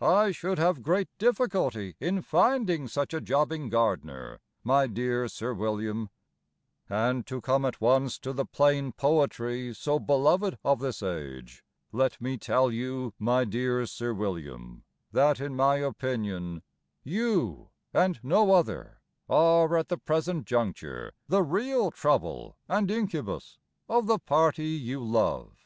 I 0.00 0.30
should 0.30 0.56
have 0.60 0.84
great 0.84 1.08
difficulty 1.18 1.96
In 1.98 2.22
finding 2.22 2.86
such 2.86 3.12
a 3.12 3.20
jobbing 3.20 3.70
gardener, 3.70 4.38
my 4.62 4.86
dear 4.86 5.26
Sir 5.26 5.52
William; 5.52 6.10
And, 6.88 7.26
to 7.26 7.40
come 7.40 7.64
at 7.64 7.80
once 7.80 8.16
to 8.20 8.32
the 8.32 8.44
plain 8.46 8.92
poetry 8.92 9.74
so 9.74 9.98
belovèd 9.98 10.58
of 10.64 10.78
this 10.78 11.02
age, 11.02 11.64
Let 11.90 12.20
me 12.20 12.38
tell 12.38 12.70
you, 12.70 13.14
my 13.18 13.44
dear 13.44 13.84
Sir 13.86 14.14
William, 14.14 14.84
That, 15.10 15.40
in 15.40 15.56
my 15.56 15.78
opinion, 15.78 16.62
you 17.02 17.70
(and 17.92 18.20
no 18.22 18.52
other) 18.52 19.00
are 19.28 19.76
at 19.76 19.88
the 19.88 19.98
present 19.98 20.46
juncture 20.46 21.10
The 21.26 21.42
real 21.42 21.90
trouble 21.90 22.56
and 22.68 22.88
incubus 22.92 23.58
of 23.88 24.06
the 24.06 24.20
party 24.20 24.68
you 24.68 25.02
love. 25.04 25.64